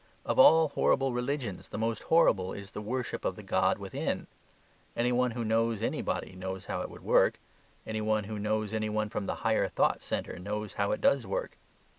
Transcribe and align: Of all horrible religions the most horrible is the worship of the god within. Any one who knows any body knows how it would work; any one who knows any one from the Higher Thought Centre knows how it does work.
Of 0.25 0.39
all 0.39 0.69
horrible 0.69 1.13
religions 1.13 1.69
the 1.69 1.77
most 1.77 2.01
horrible 2.09 2.53
is 2.53 2.71
the 2.71 2.81
worship 2.81 3.23
of 3.23 3.35
the 3.35 3.43
god 3.43 3.77
within. 3.77 4.25
Any 4.95 5.11
one 5.11 5.29
who 5.29 5.45
knows 5.45 5.83
any 5.83 6.01
body 6.01 6.33
knows 6.35 6.65
how 6.65 6.81
it 6.81 6.89
would 6.89 7.03
work; 7.03 7.37
any 7.85 8.01
one 8.01 8.23
who 8.23 8.39
knows 8.39 8.73
any 8.73 8.89
one 8.89 9.09
from 9.09 9.27
the 9.27 9.35
Higher 9.45 9.67
Thought 9.67 10.01
Centre 10.01 10.39
knows 10.39 10.73
how 10.73 10.91
it 10.91 11.01
does 11.01 11.27
work. 11.27 11.55